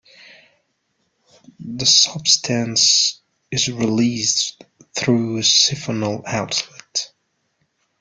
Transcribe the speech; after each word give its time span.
The 1.59 1.85
substance 1.85 3.21
is 3.51 3.71
released 3.71 4.63
through 4.95 5.37
a 5.37 5.41
syphonal 5.41 6.23
outlet. 6.25 7.13